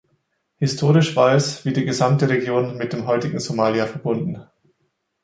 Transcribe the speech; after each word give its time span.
Historisch 0.57 1.15
war 1.15 1.35
es, 1.35 1.63
wie 1.63 1.73
die 1.73 1.85
gesamte 1.85 2.27
Region, 2.27 2.75
mit 2.75 2.91
dem 2.91 3.05
heutigen 3.05 3.39
Somalia 3.39 3.85
verbunden. 3.85 4.41